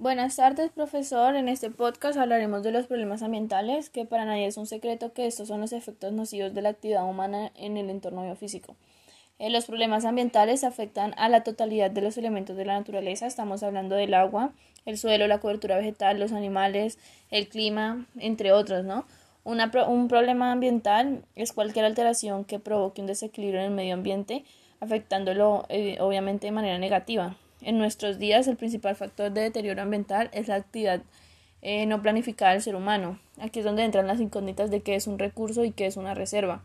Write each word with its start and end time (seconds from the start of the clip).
Buenas 0.00 0.36
tardes, 0.36 0.70
profesor. 0.70 1.34
En 1.34 1.48
este 1.48 1.72
podcast 1.72 2.16
hablaremos 2.16 2.62
de 2.62 2.70
los 2.70 2.86
problemas 2.86 3.24
ambientales, 3.24 3.90
que 3.90 4.04
para 4.04 4.24
nadie 4.24 4.46
es 4.46 4.56
un 4.56 4.68
secreto 4.68 5.12
que 5.12 5.26
estos 5.26 5.48
son 5.48 5.60
los 5.60 5.72
efectos 5.72 6.12
nocivos 6.12 6.54
de 6.54 6.62
la 6.62 6.68
actividad 6.68 7.04
humana 7.04 7.50
en 7.56 7.76
el 7.76 7.90
entorno 7.90 8.22
biofísico. 8.22 8.76
Eh, 9.40 9.50
los 9.50 9.66
problemas 9.66 10.04
ambientales 10.04 10.62
afectan 10.62 11.14
a 11.16 11.28
la 11.28 11.42
totalidad 11.42 11.90
de 11.90 12.00
los 12.00 12.16
elementos 12.16 12.56
de 12.56 12.64
la 12.64 12.78
naturaleza. 12.78 13.26
Estamos 13.26 13.64
hablando 13.64 13.96
del 13.96 14.14
agua, 14.14 14.52
el 14.86 14.98
suelo, 14.98 15.26
la 15.26 15.40
cobertura 15.40 15.76
vegetal, 15.78 16.20
los 16.20 16.30
animales, 16.30 16.96
el 17.32 17.48
clima, 17.48 18.06
entre 18.20 18.52
otros, 18.52 18.84
¿no? 18.84 19.04
un 19.42 20.06
problema 20.06 20.52
ambiental 20.52 21.24
es 21.34 21.52
cualquier 21.52 21.86
alteración 21.86 22.44
que 22.44 22.60
provoque 22.60 23.00
un 23.00 23.08
desequilibrio 23.08 23.58
en 23.62 23.66
el 23.66 23.72
medio 23.72 23.94
ambiente, 23.94 24.44
afectándolo 24.78 25.66
eh, 25.70 25.96
obviamente 25.98 26.46
de 26.46 26.52
manera 26.52 26.78
negativa. 26.78 27.36
En 27.62 27.78
nuestros 27.78 28.18
días 28.18 28.46
el 28.46 28.56
principal 28.56 28.96
factor 28.96 29.32
de 29.32 29.42
deterioro 29.42 29.82
ambiental 29.82 30.30
es 30.32 30.48
la 30.48 30.54
actividad 30.54 31.02
eh, 31.60 31.86
no 31.86 32.00
planificada 32.02 32.52
del 32.52 32.62
ser 32.62 32.76
humano. 32.76 33.18
Aquí 33.40 33.58
es 33.58 33.64
donde 33.64 33.84
entran 33.84 34.06
las 34.06 34.20
incógnitas 34.20 34.70
de 34.70 34.80
qué 34.80 34.94
es 34.94 35.06
un 35.06 35.18
recurso 35.18 35.64
y 35.64 35.72
qué 35.72 35.86
es 35.86 35.96
una 35.96 36.14
reserva. 36.14 36.62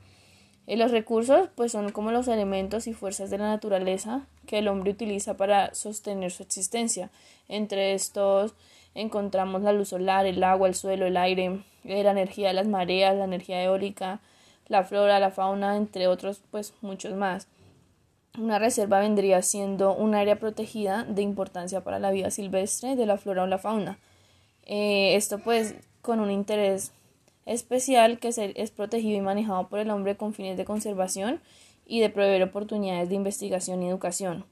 Eh, 0.68 0.77
los 0.77 0.91
recursos 0.91 1.49
pues 1.55 1.71
son 1.71 1.91
como 1.91 2.12
los 2.12 2.27
elementos 2.27 2.88
y 2.88 2.94
fuerzas 2.94 3.30
de 3.30 3.38
la 3.38 3.48
naturaleza 3.48 4.21
que 4.45 4.59
el 4.59 4.68
hombre 4.68 4.91
utiliza 4.91 5.35
para 5.35 5.73
sostener 5.73 6.32
su 6.32 6.44
existencia. 6.44 7.10
Entre 7.49 7.94
estos 7.94 8.54
encontramos 8.96 9.63
la 9.63 9.73
luz 9.73 9.90
solar, 9.90 10.26
el 10.26 10.44
agua, 10.44 10.68
el 10.68 10.76
suelo, 10.76 11.07
el 11.07 11.18
aire, 11.18 11.63
eh, 11.85 12.04
la 12.04 12.12
energía 12.12 12.49
de 12.49 12.54
las 12.54 12.68
mareas, 12.68 13.16
la 13.16 13.26
energía 13.26 13.63
eólica, 13.63 14.20
la 14.68 14.84
flora, 14.84 15.20
la 15.20 15.32
fauna, 15.32 15.76
entre 15.76 16.07
otros 16.07 16.41
pues 16.52 16.73
muchos 16.82 17.13
más. 17.16 17.48
Una 18.40 18.58
reserva 18.58 19.00
vendría 19.00 19.44
siendo 19.44 19.96
un 19.96 20.16
área 20.16 20.40
protegida 20.40 21.04
de 21.04 21.22
importancia 21.22 21.84
para 21.84 22.00
la 22.00 22.10
vida 22.10 22.32
silvestre 22.32 22.96
de 22.96 23.05
la 23.05 23.18
flora 23.18 23.44
o 23.44 23.48
la 23.48 23.60
fauna. 23.60 24.00
Eh, 24.66 25.16
esto 25.16 25.38
pues 25.38 25.76
con 26.02 26.20
un 26.20 26.32
interés 26.32 26.94
especial 27.46 28.18
que 28.18 28.30
es 28.30 28.72
protegido 28.72 29.20
y 29.20 29.22
manejado 29.22 29.68
por 29.68 29.77
el 29.77 29.91
hombre 29.91 30.18
con 30.18 30.34
fines 30.34 30.57
de 30.57 30.66
conservación 30.66 31.41
y 31.85 31.99
de 31.99 32.10
proveer 32.10 32.41
oportunidades 32.41 33.10
de 33.10 33.16
investigación 33.16 33.84
y 33.84 33.90
educación. 33.90 34.46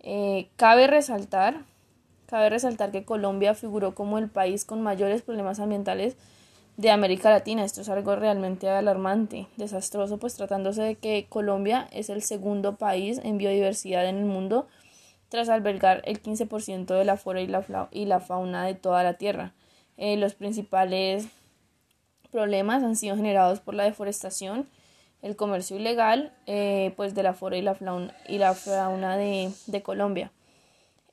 Eh, 0.00 0.48
cabe 0.56 0.86
resaltar, 0.86 1.64
cabe 2.26 2.50
resaltar 2.50 2.90
que 2.90 3.06
Colombia 3.06 3.54
figuró 3.54 3.94
como 3.94 4.18
el 4.18 4.28
país 4.28 4.66
con 4.66 4.82
mayores 4.82 5.22
problemas 5.22 5.58
ambientales 5.58 6.18
de 6.76 6.90
América 6.90 7.30
Latina. 7.30 7.64
Esto 7.64 7.80
es 7.80 7.88
algo 7.88 8.16
realmente 8.16 8.68
alarmante, 8.68 9.46
desastroso, 9.56 10.18
pues 10.18 10.34
tratándose 10.34 10.82
de 10.82 10.94
que 10.96 11.26
Colombia 11.28 11.88
es 11.92 12.10
el 12.10 12.22
segundo 12.22 12.76
país 12.76 13.20
en 13.22 13.38
biodiversidad 13.38 14.06
en 14.06 14.18
el 14.18 14.24
mundo 14.24 14.66
tras 15.28 15.48
albergar 15.48 16.02
el 16.04 16.22
15% 16.22 16.86
de 16.94 17.04
la 17.04 17.16
flora 17.16 17.40
y 17.40 17.46
la, 17.46 17.88
y 17.90 18.04
la 18.04 18.20
fauna 18.20 18.64
de 18.64 18.74
toda 18.74 19.02
la 19.02 19.14
Tierra. 19.14 19.52
Eh, 19.96 20.16
los 20.16 20.34
principales 20.34 21.26
problemas 22.30 22.82
han 22.82 22.96
sido 22.96 23.16
generados 23.16 23.60
por 23.60 23.74
la 23.74 23.84
deforestación, 23.84 24.68
el 25.22 25.34
comercio 25.34 25.76
ilegal 25.76 26.32
eh, 26.46 26.92
pues 26.96 27.14
de 27.14 27.22
la 27.22 27.32
flora 27.32 27.56
y 27.56 27.62
la 27.62 27.74
fauna, 27.74 28.14
y 28.28 28.38
la 28.38 28.54
fauna 28.54 29.16
de, 29.16 29.50
de 29.66 29.82
Colombia. 29.82 30.30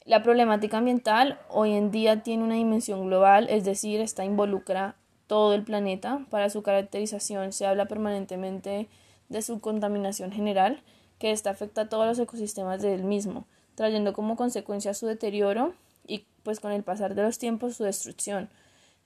La 0.06 0.22
problemática 0.22 0.78
ambiental 0.78 1.40
hoy 1.50 1.72
en 1.72 1.90
día 1.90 2.24
tiene 2.24 2.44
una 2.44 2.56
dimensión 2.56 3.08
global, 3.08 3.48
es 3.50 3.64
decir, 3.64 4.02
está 4.02 4.26
involucra 4.26 4.96
todo 5.28 5.54
el 5.54 5.64
planeta. 5.64 6.26
Para 6.30 6.50
su 6.50 6.64
caracterización 6.64 7.54
se 7.54 7.66
habla 7.66 7.86
permanentemente 7.86 8.90
de 9.30 9.42
su 9.42 9.60
contaminación 9.60 10.32
general, 10.32 10.82
que 11.20 11.32
esta 11.32 11.52
afecta 11.52 11.82
a 11.82 11.90
todos 11.90 12.06
los 12.06 12.20
ecosistemas 12.20 12.82
del 12.82 13.04
mismo, 13.04 13.46
trayendo 13.76 14.14
como 14.14 14.36
consecuencia 14.36 14.94
su 14.94 15.08
deterioro 15.08 15.74
y 16.06 16.26
pues 16.44 16.60
con 16.60 16.72
el 16.72 16.84
pasar 16.84 17.16
de 17.16 17.24
los 17.24 17.38
tiempos 17.38 17.78
su 17.78 17.84
destrucción, 17.84 18.50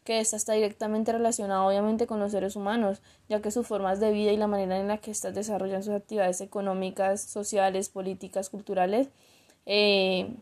que 0.04 0.20
esta 0.20 0.36
está 0.38 0.54
directamente 0.54 1.12
relacionada 1.12 1.64
obviamente 1.64 2.08
con 2.08 2.20
los 2.20 2.32
seres 2.32 2.56
humanos, 2.56 3.02
ya 3.30 3.42
que 3.42 3.52
sus 3.52 3.68
formas 3.68 4.00
de 4.00 4.12
vida 4.12 4.32
y 4.32 4.38
la 4.38 4.48
manera 4.48 4.80
en 4.80 4.88
la 4.88 4.98
que 4.98 5.12
éstas 5.12 5.36
desarrollan 5.36 5.84
sus 5.84 5.94
actividades 5.94 6.42
económicas, 6.42 7.22
sociales, 7.22 7.90
políticas, 7.90 8.50
culturales, 8.50 9.10
eh, 9.66 10.34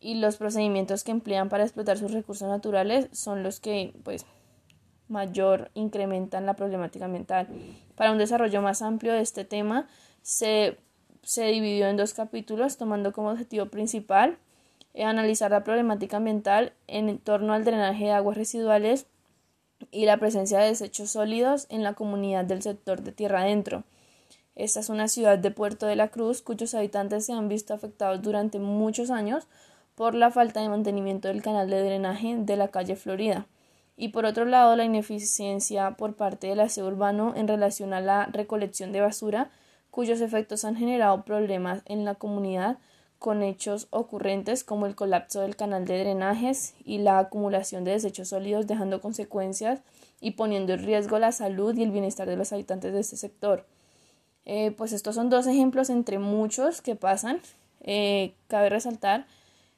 y 0.00 0.16
los 0.16 0.36
procedimientos 0.36 1.04
que 1.04 1.12
emplean 1.12 1.48
para 1.48 1.62
explotar 1.62 1.96
sus 1.96 2.10
recursos 2.10 2.48
naturales 2.48 3.08
son 3.12 3.44
los 3.44 3.60
que 3.60 3.94
pues 4.02 4.26
mayor 5.12 5.70
incrementan 5.74 6.46
la 6.46 6.54
problemática 6.54 7.04
ambiental. 7.04 7.46
Para 7.94 8.10
un 8.10 8.18
desarrollo 8.18 8.62
más 8.62 8.82
amplio 8.82 9.12
de 9.12 9.20
este 9.20 9.44
tema, 9.44 9.86
se, 10.22 10.78
se 11.22 11.44
dividió 11.46 11.86
en 11.86 11.96
dos 11.96 12.14
capítulos, 12.14 12.78
tomando 12.78 13.12
como 13.12 13.30
objetivo 13.30 13.66
principal 13.66 14.38
eh, 14.94 15.04
analizar 15.04 15.50
la 15.50 15.64
problemática 15.64 16.16
ambiental 16.16 16.72
en 16.88 17.18
torno 17.18 17.52
al 17.52 17.64
drenaje 17.64 18.06
de 18.06 18.12
aguas 18.12 18.36
residuales 18.36 19.06
y 19.90 20.06
la 20.06 20.16
presencia 20.16 20.58
de 20.58 20.68
desechos 20.68 21.10
sólidos 21.10 21.66
en 21.68 21.82
la 21.82 21.94
comunidad 21.94 22.44
del 22.44 22.62
sector 22.62 23.02
de 23.02 23.12
tierra 23.12 23.42
adentro. 23.42 23.84
Esta 24.54 24.80
es 24.80 24.88
una 24.88 25.08
ciudad 25.08 25.38
de 25.38 25.50
Puerto 25.50 25.86
de 25.86 25.96
la 25.96 26.08
Cruz 26.08 26.42
cuyos 26.42 26.74
habitantes 26.74 27.26
se 27.26 27.32
han 27.32 27.48
visto 27.48 27.74
afectados 27.74 28.20
durante 28.22 28.58
muchos 28.58 29.10
años 29.10 29.46
por 29.94 30.14
la 30.14 30.30
falta 30.30 30.60
de 30.60 30.68
mantenimiento 30.68 31.28
del 31.28 31.42
canal 31.42 31.68
de 31.68 31.82
drenaje 31.82 32.36
de 32.36 32.56
la 32.56 32.68
calle 32.68 32.96
Florida 32.96 33.46
y 34.02 34.08
por 34.08 34.26
otro 34.26 34.44
lado 34.46 34.74
la 34.74 34.84
ineficiencia 34.84 35.92
por 35.92 36.16
parte 36.16 36.48
del 36.48 36.58
aseo 36.58 36.88
urbano 36.88 37.34
en 37.36 37.46
relación 37.46 37.94
a 37.94 38.00
la 38.00 38.26
recolección 38.26 38.90
de 38.90 39.00
basura, 39.00 39.52
cuyos 39.92 40.20
efectos 40.20 40.64
han 40.64 40.74
generado 40.74 41.22
problemas 41.22 41.82
en 41.84 42.04
la 42.04 42.16
comunidad 42.16 42.78
con 43.20 43.44
hechos 43.44 43.86
ocurrentes 43.90 44.64
como 44.64 44.86
el 44.86 44.96
colapso 44.96 45.42
del 45.42 45.54
canal 45.54 45.84
de 45.84 46.00
drenajes 46.00 46.74
y 46.84 46.98
la 46.98 47.20
acumulación 47.20 47.84
de 47.84 47.92
desechos 47.92 48.30
sólidos 48.30 48.66
dejando 48.66 49.00
consecuencias 49.00 49.82
y 50.20 50.32
poniendo 50.32 50.72
en 50.72 50.84
riesgo 50.84 51.20
la 51.20 51.30
salud 51.30 51.72
y 51.76 51.84
el 51.84 51.92
bienestar 51.92 52.28
de 52.28 52.36
los 52.36 52.52
habitantes 52.52 52.92
de 52.92 52.98
este 52.98 53.16
sector. 53.16 53.66
Eh, 54.46 54.72
pues 54.72 54.92
estos 54.92 55.14
son 55.14 55.30
dos 55.30 55.46
ejemplos 55.46 55.90
entre 55.90 56.18
muchos 56.18 56.82
que 56.82 56.96
pasan. 56.96 57.40
Eh, 57.82 58.34
cabe 58.48 58.68
resaltar 58.68 59.26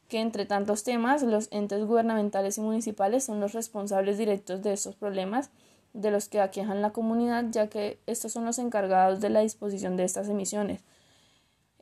que 0.09 0.21
entre 0.21 0.47
tantos 0.47 0.85
temas 0.85 1.23
los 1.23 1.49
entes 1.51 1.85
gubernamentales 1.85 2.59
y 2.59 2.61
municipales 2.61 3.25
son 3.25 3.41
los 3.41 3.53
responsables 3.53 4.19
directos 4.19 4.63
de 4.63 4.73
estos 4.73 4.95
problemas 4.95 5.51
de 5.93 6.11
los 6.11 6.29
que 6.29 6.41
aquejan 6.41 6.83
la 6.83 6.91
comunidad, 6.91 7.47
ya 7.51 7.69
que 7.69 7.99
estos 8.07 8.33
son 8.33 8.45
los 8.45 8.59
encargados 8.59 9.21
de 9.21 9.31
la 9.31 9.41
disposición 9.41 9.97
de 9.97 10.05
estas 10.05 10.29
emisiones. 10.29 10.83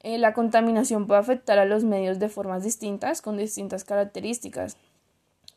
Eh, 0.02 0.18
la 0.18 0.34
contaminación 0.34 1.06
puede 1.06 1.20
afectar 1.20 1.58
a 1.58 1.64
los 1.64 1.84
medios 1.84 2.18
de 2.18 2.28
formas 2.28 2.62
distintas, 2.62 3.22
con 3.22 3.36
distintas 3.36 3.84
características. 3.84 4.76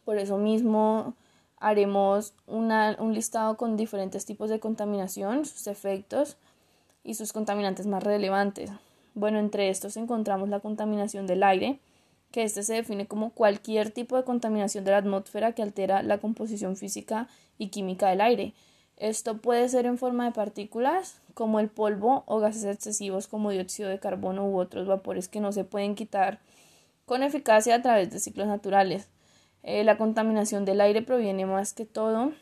Por 0.06 0.18
eso 0.18 0.38
mismo 0.38 1.16
haremos 1.58 2.34
un 2.46 3.14
listado 3.14 3.58
con 3.58 3.76
diferentes 3.76 4.26
tipos 4.26 4.50
de 4.50 4.60
contaminación, 4.60 5.46
sus 5.46 5.68
efectos 5.68 6.38
y 7.04 7.16
sus 7.16 7.34
contaminantes 7.34 7.88
más 7.88 8.04
relevantes. 8.04 8.72
Bueno, 9.16 9.40
entre 9.40 9.70
estos 9.70 9.98
encontramos 9.98 10.50
la 10.50 10.60
contaminación 10.60 11.26
del 11.26 11.44
aire, 11.44 11.80
que 12.36 12.44
este 12.44 12.64
se 12.64 12.74
define 12.74 13.08
como 13.08 13.30
cualquier 13.30 13.92
tipo 13.92 14.18
de 14.18 14.26
contaminación 14.26 14.84
de 14.84 14.92
la 14.92 14.98
atmósfera 14.98 15.54
que 15.54 15.62
altera 15.62 16.04
la 16.04 16.18
composición 16.18 16.76
física 16.76 17.30
y 17.58 17.70
química 17.70 18.10
del 18.10 18.20
aire. 18.20 18.54
Esto 18.98 19.38
puede 19.38 19.70
ser 19.70 19.86
en 19.86 19.98
forma 19.98 20.26
de 20.26 20.34
partículas, 20.34 21.22
como 21.34 21.62
el 21.62 21.70
polvo, 21.70 22.24
o 22.26 22.40
gases 22.40 22.66
excesivos 22.66 23.28
como 23.28 23.52
dióxido 23.52 23.88
de 23.88 24.02
carbono 24.02 24.50
u 24.50 24.60
otros 24.60 24.86
vapores 24.86 25.30
que 25.30 25.40
no 25.40 25.54
se 25.54 25.64
pueden 25.64 25.96
quitar 25.96 26.42
con 27.06 27.24
eficacia 27.24 27.76
a 27.76 27.82
través 27.82 28.12
de 28.12 28.20
ciclos 28.20 28.48
naturales. 28.48 29.08
Eh, 29.64 29.86
la 29.86 29.98
contaminación 29.98 30.66
del 30.66 30.82
aire 30.82 31.02
proviene 31.02 31.46
más 31.46 31.72
que 31.72 31.86
todo 31.86 32.34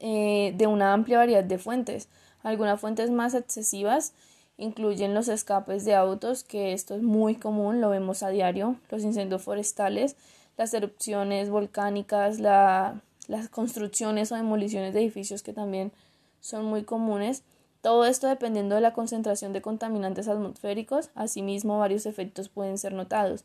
eh, 0.00 0.54
de 0.56 0.66
una 0.66 0.94
amplia 0.94 1.18
variedad 1.18 1.44
de 1.44 1.58
fuentes. 1.58 2.08
Algunas 2.42 2.80
fuentes 2.80 3.10
más 3.10 3.34
excesivas 3.34 4.14
incluyen 4.58 5.14
los 5.14 5.28
escapes 5.28 5.84
de 5.84 5.94
autos, 5.94 6.44
que 6.44 6.72
esto 6.72 6.94
es 6.94 7.02
muy 7.02 7.34
común, 7.36 7.80
lo 7.80 7.90
vemos 7.90 8.22
a 8.22 8.30
diario, 8.30 8.76
los 8.90 9.02
incendios 9.02 9.42
forestales, 9.42 10.16
las 10.56 10.72
erupciones 10.72 11.50
volcánicas, 11.50 12.40
las 12.40 13.48
construcciones 13.50 14.32
o 14.32 14.36
demoliciones 14.36 14.94
de 14.94 15.00
edificios 15.00 15.42
que 15.42 15.52
también 15.52 15.92
son 16.40 16.64
muy 16.64 16.84
comunes. 16.84 17.42
Todo 17.82 18.06
esto 18.06 18.26
dependiendo 18.26 18.74
de 18.74 18.80
la 18.80 18.94
concentración 18.94 19.52
de 19.52 19.62
contaminantes 19.62 20.28
atmosféricos, 20.28 21.10
asimismo 21.14 21.78
varios 21.78 22.06
efectos 22.06 22.48
pueden 22.48 22.78
ser 22.78 22.94
notados, 22.94 23.44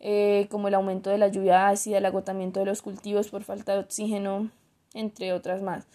eh, 0.00 0.48
como 0.50 0.68
el 0.68 0.74
aumento 0.74 1.10
de 1.10 1.18
la 1.18 1.28
lluvia 1.28 1.68
ácida, 1.68 1.98
el 1.98 2.06
agotamiento 2.06 2.60
de 2.60 2.66
los 2.66 2.82
cultivos 2.82 3.28
por 3.28 3.44
falta 3.44 3.74
de 3.74 3.78
oxígeno, 3.78 4.50
entre 4.94 5.32
otras 5.32 5.62
más. 5.62 5.86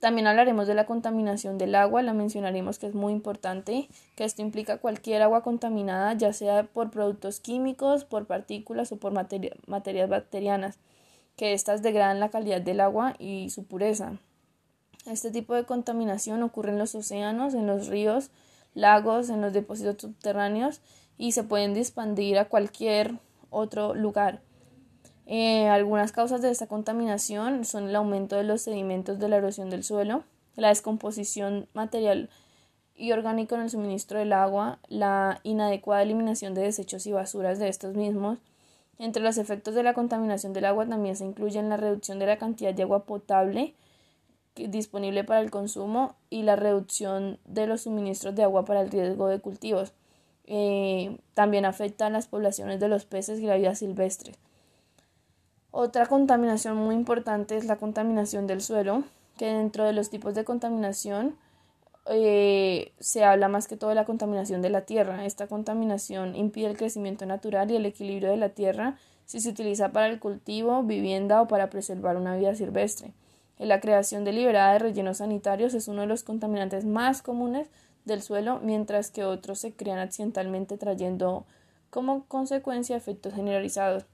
También 0.00 0.28
hablaremos 0.28 0.68
de 0.68 0.74
la 0.74 0.86
contaminación 0.86 1.58
del 1.58 1.74
agua, 1.74 2.02
la 2.02 2.14
mencionaremos 2.14 2.78
que 2.78 2.86
es 2.86 2.94
muy 2.94 3.12
importante, 3.12 3.88
que 4.14 4.24
esto 4.24 4.42
implica 4.42 4.78
cualquier 4.78 5.22
agua 5.22 5.42
contaminada, 5.42 6.14
ya 6.14 6.32
sea 6.32 6.62
por 6.62 6.90
productos 6.90 7.40
químicos, 7.40 8.04
por 8.04 8.26
partículas 8.26 8.92
o 8.92 8.96
por 8.96 9.12
materias 9.12 10.08
bacterianas, 10.08 10.78
que 11.36 11.52
éstas 11.52 11.82
degradan 11.82 12.20
la 12.20 12.28
calidad 12.28 12.60
del 12.60 12.80
agua 12.80 13.14
y 13.18 13.50
su 13.50 13.64
pureza. 13.64 14.18
Este 15.04 15.32
tipo 15.32 15.54
de 15.54 15.64
contaminación 15.64 16.42
ocurre 16.42 16.70
en 16.70 16.78
los 16.78 16.94
océanos, 16.94 17.54
en 17.54 17.66
los 17.66 17.88
ríos, 17.88 18.30
lagos, 18.74 19.30
en 19.30 19.40
los 19.40 19.52
depósitos 19.52 19.96
subterráneos 20.00 20.80
y 21.16 21.32
se 21.32 21.42
pueden 21.42 21.76
expandir 21.76 22.38
a 22.38 22.48
cualquier 22.48 23.18
otro 23.50 23.94
lugar. 23.94 24.42
Eh, 25.30 25.68
algunas 25.68 26.10
causas 26.10 26.40
de 26.40 26.50
esta 26.50 26.66
contaminación 26.66 27.66
son 27.66 27.90
el 27.90 27.96
aumento 27.96 28.36
de 28.36 28.44
los 28.44 28.62
sedimentos 28.62 29.18
de 29.18 29.28
la 29.28 29.36
erosión 29.36 29.68
del 29.68 29.84
suelo, 29.84 30.24
la 30.56 30.68
descomposición 30.68 31.68
material 31.74 32.30
y 32.96 33.12
orgánico 33.12 33.54
en 33.54 33.60
el 33.60 33.70
suministro 33.70 34.18
del 34.18 34.32
agua, 34.32 34.78
la 34.88 35.40
inadecuada 35.42 36.02
eliminación 36.02 36.54
de 36.54 36.62
desechos 36.62 37.06
y 37.06 37.12
basuras 37.12 37.58
de 37.58 37.68
estos 37.68 37.94
mismos. 37.94 38.38
Entre 38.98 39.22
los 39.22 39.36
efectos 39.36 39.74
de 39.74 39.82
la 39.82 39.92
contaminación 39.92 40.54
del 40.54 40.64
agua 40.64 40.86
también 40.86 41.14
se 41.14 41.26
incluyen 41.26 41.68
la 41.68 41.76
reducción 41.76 42.18
de 42.18 42.26
la 42.26 42.38
cantidad 42.38 42.72
de 42.72 42.84
agua 42.84 43.04
potable 43.04 43.74
disponible 44.56 45.24
para 45.24 45.40
el 45.40 45.50
consumo 45.50 46.16
y 46.30 46.42
la 46.42 46.56
reducción 46.56 47.38
de 47.44 47.66
los 47.66 47.82
suministros 47.82 48.34
de 48.34 48.44
agua 48.44 48.64
para 48.64 48.80
el 48.80 48.90
riesgo 48.90 49.28
de 49.28 49.40
cultivos. 49.40 49.92
Eh, 50.46 51.18
también 51.34 51.66
afecta 51.66 52.06
a 52.06 52.10
las 52.10 52.26
poblaciones 52.28 52.80
de 52.80 52.88
los 52.88 53.04
peces 53.04 53.40
y 53.40 53.46
la 53.46 53.56
vida 53.56 53.74
silvestre. 53.74 54.32
Otra 55.70 56.06
contaminación 56.06 56.76
muy 56.76 56.94
importante 56.94 57.56
es 57.56 57.66
la 57.66 57.76
contaminación 57.76 58.46
del 58.46 58.62
suelo, 58.62 59.04
que 59.36 59.46
dentro 59.46 59.84
de 59.84 59.92
los 59.92 60.08
tipos 60.08 60.34
de 60.34 60.44
contaminación 60.44 61.36
eh, 62.06 62.92
se 62.98 63.22
habla 63.24 63.48
más 63.48 63.68
que 63.68 63.76
todo 63.76 63.90
de 63.90 63.96
la 63.96 64.06
contaminación 64.06 64.62
de 64.62 64.70
la 64.70 64.82
tierra. 64.82 65.26
Esta 65.26 65.46
contaminación 65.46 66.34
impide 66.36 66.68
el 66.68 66.76
crecimiento 66.76 67.26
natural 67.26 67.70
y 67.70 67.76
el 67.76 67.86
equilibrio 67.86 68.30
de 68.30 68.38
la 68.38 68.48
tierra 68.48 68.96
si 69.26 69.40
se 69.40 69.50
utiliza 69.50 69.92
para 69.92 70.06
el 70.06 70.20
cultivo, 70.20 70.82
vivienda 70.82 71.42
o 71.42 71.48
para 71.48 71.68
preservar 71.68 72.16
una 72.16 72.34
vida 72.34 72.54
silvestre. 72.54 73.12
La 73.58 73.80
creación 73.80 74.24
deliberada 74.24 74.72
de 74.72 74.78
rellenos 74.78 75.18
sanitarios 75.18 75.74
es 75.74 75.86
uno 75.86 76.00
de 76.02 76.06
los 76.06 76.22
contaminantes 76.22 76.86
más 76.86 77.20
comunes 77.20 77.68
del 78.06 78.22
suelo, 78.22 78.58
mientras 78.62 79.10
que 79.10 79.24
otros 79.24 79.58
se 79.58 79.74
crean 79.74 79.98
accidentalmente 79.98 80.78
trayendo 80.78 81.44
como 81.90 82.24
consecuencia 82.24 82.96
efectos 82.96 83.34
generalizados. 83.34 84.06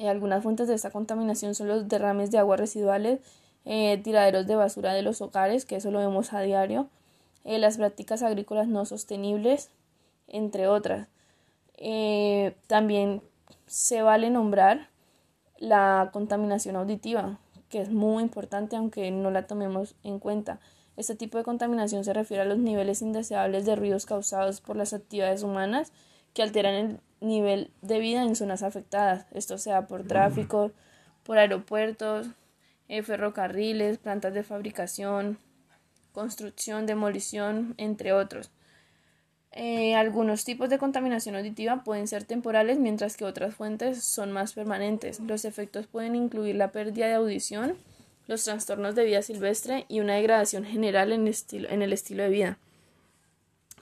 Eh, 0.00 0.08
algunas 0.08 0.42
fuentes 0.42 0.66
de 0.66 0.74
esta 0.74 0.90
contaminación 0.90 1.54
son 1.54 1.68
los 1.68 1.86
derrames 1.86 2.30
de 2.30 2.38
aguas 2.38 2.58
residuales, 2.58 3.20
eh, 3.66 4.00
tiraderos 4.02 4.46
de 4.46 4.56
basura 4.56 4.94
de 4.94 5.02
los 5.02 5.20
hogares, 5.20 5.66
que 5.66 5.76
eso 5.76 5.90
lo 5.90 5.98
vemos 5.98 6.32
a 6.32 6.40
diario, 6.40 6.88
eh, 7.44 7.58
las 7.58 7.76
prácticas 7.76 8.22
agrícolas 8.22 8.66
no 8.66 8.86
sostenibles, 8.86 9.68
entre 10.26 10.68
otras. 10.68 11.08
Eh, 11.76 12.56
también 12.66 13.20
se 13.66 14.00
vale 14.00 14.30
nombrar 14.30 14.88
la 15.58 16.08
contaminación 16.14 16.76
auditiva, 16.76 17.38
que 17.68 17.82
es 17.82 17.90
muy 17.90 18.22
importante 18.22 18.76
aunque 18.76 19.10
no 19.10 19.30
la 19.30 19.46
tomemos 19.46 19.94
en 20.02 20.18
cuenta. 20.18 20.60
Este 20.96 21.14
tipo 21.14 21.36
de 21.36 21.44
contaminación 21.44 22.04
se 22.04 22.14
refiere 22.14 22.42
a 22.42 22.46
los 22.46 22.58
niveles 22.58 23.02
indeseables 23.02 23.66
de 23.66 23.76
ruidos 23.76 24.06
causados 24.06 24.62
por 24.62 24.76
las 24.76 24.94
actividades 24.94 25.42
humanas 25.42 25.92
que 26.32 26.42
alteran 26.42 26.74
el 26.74 27.00
nivel 27.20 27.70
de 27.82 27.98
vida 27.98 28.22
en 28.22 28.36
zonas 28.36 28.62
afectadas, 28.62 29.26
esto 29.32 29.58
sea 29.58 29.86
por 29.86 30.06
tráfico, 30.06 30.72
por 31.22 31.38
aeropuertos, 31.38 32.28
eh, 32.88 33.02
ferrocarriles, 33.02 33.98
plantas 33.98 34.34
de 34.34 34.42
fabricación, 34.42 35.38
construcción, 36.12 36.86
demolición, 36.86 37.74
entre 37.76 38.12
otros. 38.12 38.50
Eh, 39.52 39.96
algunos 39.96 40.44
tipos 40.44 40.70
de 40.70 40.78
contaminación 40.78 41.34
auditiva 41.34 41.82
pueden 41.82 42.06
ser 42.06 42.24
temporales, 42.24 42.78
mientras 42.78 43.16
que 43.16 43.24
otras 43.24 43.54
fuentes 43.54 44.04
son 44.04 44.32
más 44.32 44.52
permanentes. 44.52 45.20
Los 45.20 45.44
efectos 45.44 45.86
pueden 45.86 46.14
incluir 46.14 46.56
la 46.56 46.72
pérdida 46.72 47.06
de 47.06 47.14
audición, 47.14 47.76
los 48.28 48.44
trastornos 48.44 48.94
de 48.94 49.04
vida 49.04 49.22
silvestre 49.22 49.86
y 49.88 50.00
una 50.00 50.14
degradación 50.14 50.64
general 50.64 51.12
en, 51.12 51.28
en 51.52 51.82
el 51.82 51.92
estilo 51.92 52.22
de 52.22 52.28
vida. 52.28 52.58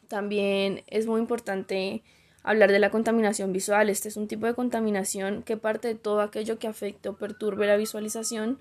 También 0.09 0.85
es 0.87 1.07
muy 1.07 1.21
importante 1.21 2.03
hablar 2.49 2.73
de 2.73 2.79
la 2.79 2.91
contaminación 2.91 3.53
visual. 3.53 3.91
Este 3.91 4.09
es 4.09 4.17
un 4.17 4.27
tipo 4.27 4.47
de 4.47 4.55
contaminación 4.55 5.43
que 5.43 5.59
parte 5.59 5.89
de 5.89 5.95
todo 5.95 6.23
aquello 6.23 6.59
que 6.59 6.67
afecte 6.67 7.11
o 7.11 7.17
perturbe 7.17 7.67
la 7.67 7.77
visualización 7.77 8.59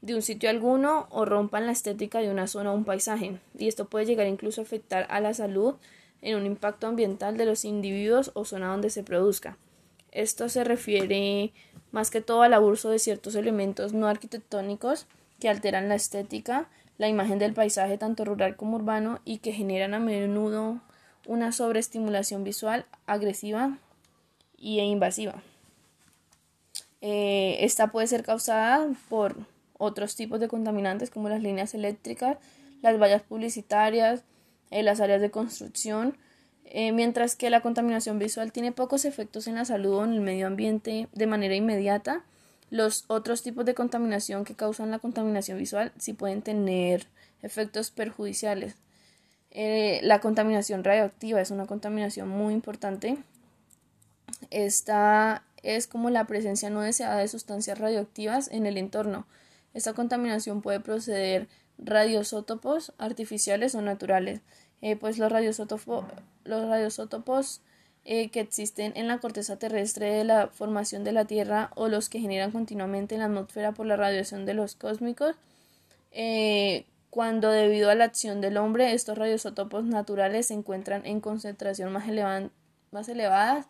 de 0.00 0.16
un 0.16 0.22
sitio 0.22 0.50
alguno 0.50 1.06
o 1.10 1.24
rompan 1.24 1.64
la 1.66 1.70
estética 1.70 2.18
de 2.18 2.28
una 2.28 2.48
zona 2.48 2.72
o 2.72 2.74
un 2.74 2.84
paisaje, 2.84 3.38
y 3.56 3.68
esto 3.68 3.84
puede 3.84 4.06
llegar 4.06 4.26
incluso 4.26 4.60
a 4.60 4.64
afectar 4.64 5.06
a 5.10 5.20
la 5.20 5.32
salud 5.32 5.76
en 6.22 6.36
un 6.36 6.44
impacto 6.44 6.88
ambiental 6.88 7.36
de 7.36 7.44
los 7.44 7.64
individuos 7.64 8.32
o 8.34 8.44
zona 8.44 8.68
donde 8.68 8.90
se 8.90 9.04
produzca. 9.04 9.58
Esto 10.10 10.48
se 10.48 10.64
refiere 10.64 11.52
más 11.92 12.10
que 12.10 12.22
todo 12.22 12.42
al 12.42 12.54
abuso 12.54 12.90
de 12.90 12.98
ciertos 12.98 13.36
elementos 13.36 13.92
no 13.92 14.08
arquitectónicos 14.08 15.06
que 15.38 15.48
alteran 15.48 15.88
la 15.88 15.94
estética, 15.94 16.68
la 16.98 17.06
imagen 17.06 17.38
del 17.38 17.54
paisaje 17.54 17.96
tanto 17.96 18.24
rural 18.24 18.56
como 18.56 18.76
urbano 18.76 19.20
y 19.24 19.38
que 19.38 19.52
generan 19.52 19.94
a 19.94 20.00
menudo 20.00 20.80
una 21.30 21.52
sobreestimulación 21.52 22.42
visual 22.42 22.86
agresiva 23.06 23.78
e 24.58 24.84
invasiva. 24.84 25.44
Eh, 27.00 27.58
esta 27.60 27.92
puede 27.92 28.08
ser 28.08 28.24
causada 28.24 28.88
por 29.08 29.36
otros 29.78 30.16
tipos 30.16 30.40
de 30.40 30.48
contaminantes 30.48 31.08
como 31.08 31.28
las 31.28 31.40
líneas 31.40 31.72
eléctricas, 31.72 32.38
las 32.82 33.00
vallas 33.00 33.22
publicitarias, 33.22 34.24
eh, 34.72 34.82
las 34.82 35.00
áreas 35.00 35.20
de 35.20 35.30
construcción, 35.30 36.16
eh, 36.64 36.90
mientras 36.90 37.36
que 37.36 37.48
la 37.48 37.60
contaminación 37.60 38.18
visual 38.18 38.50
tiene 38.50 38.72
pocos 38.72 39.04
efectos 39.04 39.46
en 39.46 39.54
la 39.54 39.64
salud 39.64 39.98
o 39.98 40.04
en 40.04 40.14
el 40.14 40.20
medio 40.20 40.48
ambiente 40.48 41.06
de 41.12 41.26
manera 41.28 41.54
inmediata. 41.54 42.24
Los 42.70 43.04
otros 43.06 43.44
tipos 43.44 43.64
de 43.64 43.74
contaminación 43.74 44.44
que 44.44 44.56
causan 44.56 44.90
la 44.90 44.98
contaminación 44.98 45.58
visual 45.58 45.92
sí 45.96 46.12
pueden 46.12 46.42
tener 46.42 47.06
efectos 47.40 47.92
perjudiciales. 47.92 48.74
Eh, 49.50 50.00
la 50.02 50.20
contaminación 50.20 50.84
radioactiva 50.84 51.40
es 51.40 51.50
una 51.50 51.66
contaminación 51.66 52.28
muy 52.28 52.54
importante. 52.54 53.18
Esta 54.50 55.44
es 55.62 55.86
como 55.86 56.10
la 56.10 56.26
presencia 56.26 56.70
no 56.70 56.80
deseada 56.80 57.18
de 57.18 57.28
sustancias 57.28 57.78
radioactivas 57.78 58.48
en 58.48 58.66
el 58.66 58.78
entorno. 58.78 59.26
Esta 59.74 59.92
contaminación 59.92 60.62
puede 60.62 60.80
proceder 60.80 61.48
radiosótopos 61.78 62.92
artificiales 62.98 63.74
o 63.74 63.82
naturales, 63.82 64.40
eh, 64.82 64.96
pues 64.96 65.18
los 65.18 65.30
radiosótopos, 65.30 66.04
los 66.44 66.68
radiosótopos 66.68 67.60
eh, 68.04 68.30
que 68.30 68.40
existen 68.40 68.92
en 68.96 69.08
la 69.08 69.18
corteza 69.18 69.58
terrestre 69.58 70.12
de 70.12 70.24
la 70.24 70.48
formación 70.48 71.04
de 71.04 71.12
la 71.12 71.26
Tierra 71.26 71.70
o 71.74 71.88
los 71.88 72.08
que 72.08 72.20
generan 72.20 72.50
continuamente 72.50 73.14
en 73.14 73.20
la 73.20 73.26
atmósfera 73.26 73.72
por 73.72 73.86
la 73.86 73.96
radiación 73.96 74.46
de 74.46 74.54
los 74.54 74.74
cósmicos, 74.74 75.36
cuando 77.10 77.50
debido 77.50 77.90
a 77.90 77.94
la 77.94 78.04
acción 78.04 78.40
del 78.40 78.56
hombre 78.56 78.92
estos 78.94 79.18
radiosótopos 79.18 79.84
naturales 79.84 80.46
se 80.46 80.54
encuentran 80.54 81.04
en 81.04 81.20
concentración 81.20 81.92
más, 81.92 82.04
más 82.92 83.08
elevadas 83.08 83.66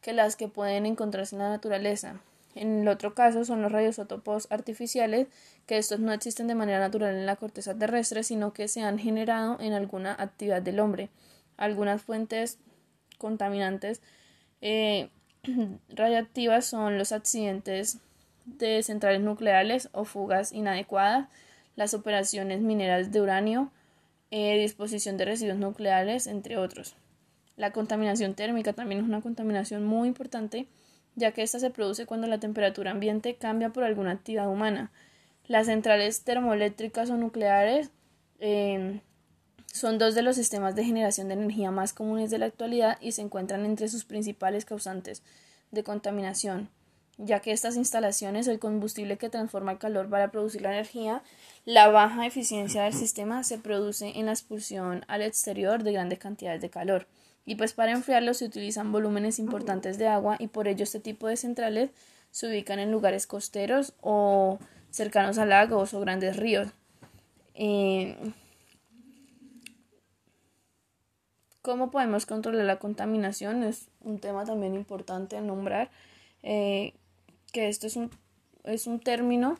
que 0.00 0.12
las 0.12 0.36
que 0.36 0.48
pueden 0.48 0.86
encontrarse 0.86 1.34
en 1.34 1.42
la 1.42 1.50
naturaleza. 1.50 2.20
En 2.54 2.80
el 2.80 2.88
otro 2.88 3.14
caso 3.14 3.44
son 3.44 3.62
los 3.62 3.70
radiosótopos 3.70 4.46
artificiales, 4.50 5.28
que 5.66 5.78
estos 5.78 6.00
no 6.00 6.12
existen 6.12 6.46
de 6.46 6.54
manera 6.54 6.80
natural 6.80 7.14
en 7.14 7.26
la 7.26 7.36
corteza 7.36 7.74
terrestre, 7.74 8.22
sino 8.22 8.52
que 8.52 8.68
se 8.68 8.82
han 8.82 8.98
generado 8.98 9.58
en 9.60 9.74
alguna 9.74 10.16
actividad 10.18 10.62
del 10.62 10.80
hombre. 10.80 11.08
Algunas 11.56 12.02
fuentes 12.02 12.58
contaminantes 13.18 14.00
eh, 14.60 15.10
radiactivas 15.88 16.64
son 16.64 16.98
los 16.98 17.12
accidentes 17.12 17.98
de 18.44 18.82
centrales 18.82 19.20
nucleares 19.20 19.88
o 19.92 20.04
fugas 20.04 20.52
inadecuadas, 20.52 21.28
las 21.78 21.94
operaciones 21.94 22.60
mineras 22.60 23.12
de 23.12 23.20
uranio, 23.20 23.70
eh, 24.32 24.58
disposición 24.58 25.16
de 25.16 25.26
residuos 25.26 25.58
nucleares, 25.58 26.26
entre 26.26 26.56
otros. 26.56 26.96
La 27.56 27.70
contaminación 27.70 28.34
térmica 28.34 28.72
también 28.72 29.00
es 29.00 29.06
una 29.06 29.20
contaminación 29.20 29.84
muy 29.86 30.08
importante 30.08 30.66
ya 31.14 31.30
que 31.30 31.42
ésta 31.42 31.60
se 31.60 31.70
produce 31.70 32.04
cuando 32.04 32.26
la 32.26 32.40
temperatura 32.40 32.90
ambiente 32.90 33.36
cambia 33.36 33.70
por 33.70 33.84
alguna 33.84 34.10
actividad 34.10 34.48
humana. 34.48 34.90
Las 35.46 35.66
centrales 35.66 36.24
termoeléctricas 36.24 37.10
o 37.10 37.16
nucleares 37.16 37.92
em, 38.40 39.00
son 39.72 39.98
dos 39.98 40.16
de 40.16 40.22
los 40.22 40.34
sistemas 40.34 40.74
de 40.74 40.84
generación 40.84 41.28
de 41.28 41.34
energía 41.34 41.70
más 41.70 41.92
comunes 41.92 42.30
de 42.30 42.38
la 42.38 42.46
actualidad 42.46 42.98
y 43.00 43.12
se 43.12 43.22
encuentran 43.22 43.64
entre 43.64 43.86
sus 43.86 44.04
principales 44.04 44.64
causantes 44.64 45.22
de 45.70 45.84
contaminación, 45.84 46.70
ya 47.18 47.40
que 47.40 47.52
estas 47.52 47.76
instalaciones, 47.76 48.48
el 48.48 48.58
combustible 48.58 49.18
que 49.18 49.28
transforma 49.28 49.72
el 49.72 49.78
calor 49.78 50.08
para 50.08 50.30
producir 50.30 50.62
la 50.62 50.72
energía, 50.72 51.22
la 51.64 51.88
baja 51.88 52.26
eficiencia 52.26 52.84
del 52.84 52.94
sistema 52.94 53.44
se 53.44 53.58
produce 53.58 54.18
en 54.18 54.26
la 54.26 54.32
expulsión 54.32 55.04
al 55.08 55.22
exterior 55.22 55.82
de 55.82 55.92
grandes 55.92 56.18
cantidades 56.18 56.62
de 56.62 56.70
calor 56.70 57.06
y 57.48 57.54
pues 57.54 57.72
para 57.72 57.92
enfriarlo 57.92 58.34
se 58.34 58.44
utilizan 58.44 58.92
volúmenes 58.92 59.38
importantes 59.38 59.96
de 59.96 60.06
agua 60.06 60.36
y 60.38 60.48
por 60.48 60.68
ello 60.68 60.84
este 60.84 61.00
tipo 61.00 61.28
de 61.28 61.36
centrales 61.38 61.90
se 62.30 62.46
ubican 62.46 62.78
en 62.78 62.92
lugares 62.92 63.26
costeros 63.26 63.94
o 64.02 64.58
cercanos 64.90 65.38
a 65.38 65.46
lagos 65.46 65.94
o 65.94 66.00
grandes 66.00 66.36
ríos. 66.36 66.68
Eh, 67.54 68.16
¿Cómo 71.62 71.90
podemos 71.90 72.26
controlar 72.26 72.66
la 72.66 72.78
contaminación? 72.78 73.62
Es 73.62 73.88
un 74.00 74.18
tema 74.18 74.44
también 74.44 74.74
importante 74.74 75.40
nombrar, 75.40 75.90
eh, 76.42 76.92
que 77.52 77.68
esto 77.68 77.86
es 77.86 77.96
un, 77.96 78.10
es 78.64 78.86
un 78.86 79.00
término 79.00 79.58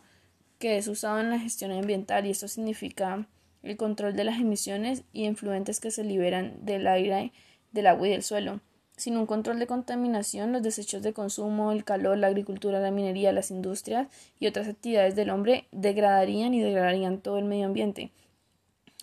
que 0.59 0.76
es 0.76 0.88
usado 0.88 1.21
en 1.21 1.30
la 1.30 1.38
gestión 1.38 1.71
ambiental 1.73 2.26
y 2.26 2.30
esto 2.30 2.49
significa 2.49 3.26
el 3.62 3.76
control 3.76 4.16
de 4.16 4.25
las 4.25 4.40
emisiones 4.40 5.04
y 5.12 5.25
influentes 5.25 5.80
que 5.80 5.90
se 5.90 6.04
liberan 6.04 6.64
del 6.64 6.87
aire 6.87 7.33
del 7.73 7.87
agua 7.87 8.09
y 8.09 8.11
del 8.12 8.23
suelo. 8.23 8.61
sin 8.97 9.16
un 9.16 9.26
control 9.26 9.61
de 9.61 9.68
contaminación, 9.68 10.50
los 10.50 10.61
desechos 10.61 11.02
de 11.02 11.12
consumo, 11.12 11.71
el 11.71 11.85
calor, 11.85 12.18
la 12.18 12.26
agricultura, 12.26 12.80
la 12.80 12.90
minería, 12.90 13.30
las 13.30 13.52
industrias 13.52 14.09
y 14.40 14.49
otras 14.49 14.66
actividades 14.66 15.14
del 15.14 15.30
hombre 15.30 15.68
degradarían 15.71 16.52
y 16.52 16.61
degradarían 16.61 17.21
todo 17.21 17.38
el 17.38 17.45
medio 17.45 17.66
ambiente. 17.66 18.11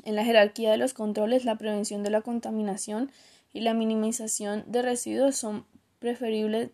En 0.04 0.16
la 0.16 0.26
jerarquía 0.26 0.72
de 0.72 0.78
los 0.78 0.94
controles, 0.94 1.46
la 1.46 1.58
prevención 1.58 2.04
de 2.04 2.10
la 2.10 2.22
contaminación 2.22 3.10
y 3.54 3.62
la 3.62 3.74
minimización 3.74 4.66
de 4.68 4.82
residuos 4.82 5.38
son 5.38 5.66
preferibles 6.00 6.72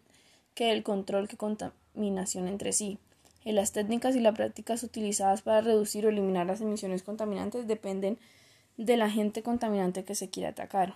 que 0.56 0.72
el 0.72 0.82
control 0.82 1.28
que 1.28 1.38
entre 1.96 2.74
sí. 2.74 2.98
En 3.44 3.56
las 3.56 3.72
técnicas 3.72 4.16
y 4.16 4.20
las 4.20 4.36
prácticas 4.36 4.84
utilizadas 4.84 5.42
para 5.42 5.62
reducir 5.62 6.06
o 6.06 6.10
eliminar 6.10 6.46
las 6.46 6.62
emisiones 6.62 7.04
contaminantes 7.04 7.68
dependen 7.68 8.18
del 8.78 9.02
agente 9.02 9.42
contaminante 9.42 10.04
que 10.04 10.16
se 10.16 10.30
quiere 10.30 10.50
atacar. 10.50 10.94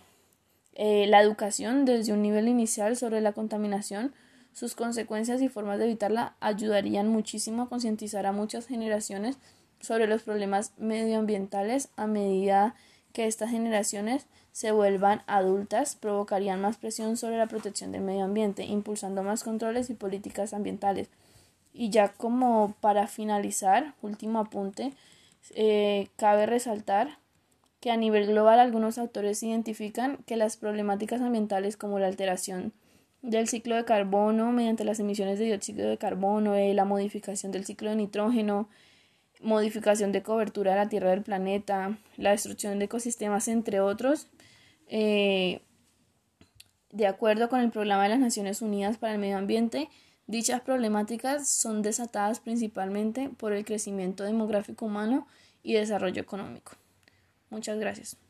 Eh, 0.74 1.08
la 1.08 1.22
educación 1.22 1.86
desde 1.86 2.14
un 2.14 2.22
nivel 2.22 2.48
inicial 2.48 2.98
sobre 2.98 3.22
la 3.22 3.34
contaminación, 3.34 4.14
sus 4.54 4.76
consecuencias 4.76 5.42
y 5.42 5.50
formas 5.50 5.80
de 5.80 5.86
evitarla 5.86 6.36
ayudarían 6.40 7.08
muchísimo 7.08 7.64
a 7.64 7.70
concientizar 7.70 8.26
a 8.26 8.32
muchas 8.32 8.68
generaciones 8.68 9.38
sobre 9.80 10.08
los 10.08 10.24
problemas 10.24 10.72
medioambientales 10.78 11.90
a 11.96 12.08
medida 12.08 12.76
que 13.16 13.28
estas 13.28 13.50
generaciones 13.50 14.28
se 14.52 14.74
vuelvan 14.74 15.22
adultas, 15.26 15.96
provocarían 15.96 16.60
más 16.60 16.76
presión 16.76 17.16
sobre 17.16 17.38
la 17.38 17.48
protección 17.48 17.94
del 17.94 18.02
medio 18.02 18.26
ambiente, 18.26 18.66
impulsando 18.66 19.24
más 19.24 19.42
controles 19.46 19.90
y 19.90 19.94
políticas 19.94 20.54
ambientales. 20.54 21.10
Y 21.74 21.92
ya 21.92 22.10
como 22.10 22.76
para 22.82 23.08
finalizar, 23.08 23.94
último 24.02 24.40
apunte, 24.40 24.92
eh, 25.56 26.10
cabe 26.18 26.46
resaltar 26.46 27.18
que 27.80 27.90
a 27.90 27.96
nivel 27.96 28.28
global 28.28 28.60
algunos 28.60 28.98
autores 28.98 29.42
identifican 29.44 30.18
que 30.26 30.36
las 30.36 30.58
problemáticas 30.58 31.22
ambientales 31.22 31.78
como 31.78 32.00
la 32.00 32.08
alteración 32.08 32.74
del 33.22 33.48
ciclo 33.48 33.78
de 33.78 33.86
carbono 33.86 34.52
mediante 34.52 34.84
las 34.84 35.00
emisiones 35.00 35.40
de 35.40 35.46
dióxido 35.46 35.90
de 35.90 35.98
carbono, 35.98 36.56
eh, 36.56 36.74
la 36.74 36.84
modificación 36.84 37.54
del 37.54 37.64
ciclo 37.64 37.92
de 37.92 37.96
nitrógeno, 37.96 38.68
modificación 39.42 40.12
de 40.12 40.24
cobertura 40.24 40.72
de 40.72 40.78
la 40.78 40.90
Tierra 40.90 41.12
del 41.12 41.22
planeta, 41.22 41.98
la 42.18 42.32
destrucción 42.32 42.80
de 42.80 42.86
ecosistemas, 42.86 43.48
entre 43.48 43.80
otros, 43.80 44.28
eh, 44.88 45.62
de 46.92 47.08
acuerdo 47.08 47.50
con 47.50 47.60
el 47.60 47.72
Programa 47.72 48.04
de 48.04 48.10
las 48.10 48.20
Naciones 48.20 48.62
Unidas 48.62 48.98
para 48.98 49.14
el 49.14 49.20
Medio 49.20 49.38
Ambiente, 49.38 49.90
dichas 50.28 50.62
problemáticas 50.62 51.50
son 51.50 51.82
desatadas 51.82 52.40
principalmente 52.40 53.30
por 53.30 53.54
el 53.54 53.66
crecimiento 53.66 54.24
demográfico 54.24 54.86
humano 54.86 55.28
y 55.62 55.74
desarrollo 55.74 56.22
económico. 56.22 56.74
Muchas 57.50 57.78
gracias. 57.78 58.25